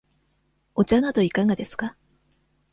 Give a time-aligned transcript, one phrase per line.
[0.73, 1.95] お茶などいかがですか。